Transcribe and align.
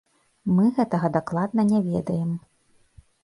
Мы 0.55 0.63
гэтага 0.77 1.11
дакладна 1.17 1.61
не 1.73 1.79
ведаем. 1.91 2.31